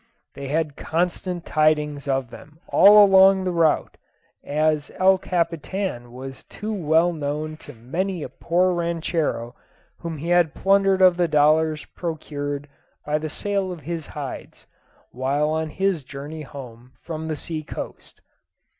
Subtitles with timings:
[0.33, 3.97] They had constant tidings of them all along the route,
[4.43, 9.53] as El Capitan was too well known to many a poor ranchero
[9.99, 12.65] whom he had plundered of the dollars produced
[13.05, 14.65] by the sale of his hides,
[15.11, 18.21] while on his journey home from the sea coast.